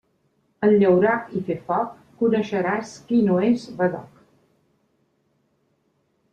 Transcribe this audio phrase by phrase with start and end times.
[0.67, 1.91] En llaurar i fer foc
[2.23, 4.27] coneixeràs qui no és badoc.